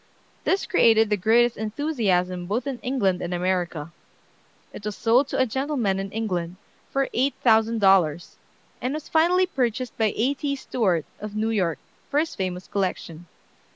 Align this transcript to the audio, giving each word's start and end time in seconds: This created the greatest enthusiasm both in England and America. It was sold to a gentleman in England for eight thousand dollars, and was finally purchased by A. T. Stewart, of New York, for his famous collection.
This 0.45 0.65
created 0.65 1.11
the 1.11 1.15
greatest 1.15 1.57
enthusiasm 1.57 2.47
both 2.47 2.65
in 2.65 2.79
England 2.79 3.21
and 3.21 3.35
America. 3.35 3.91
It 4.73 4.83
was 4.83 4.95
sold 4.95 5.27
to 5.27 5.37
a 5.37 5.45
gentleman 5.45 5.99
in 5.99 6.11
England 6.11 6.55
for 6.89 7.07
eight 7.13 7.35
thousand 7.43 7.81
dollars, 7.81 8.37
and 8.81 8.95
was 8.95 9.07
finally 9.07 9.45
purchased 9.45 9.95
by 9.99 10.11
A. 10.15 10.33
T. 10.33 10.55
Stewart, 10.55 11.05
of 11.19 11.35
New 11.35 11.51
York, 11.51 11.77
for 12.09 12.17
his 12.19 12.33
famous 12.33 12.65
collection. 12.67 13.27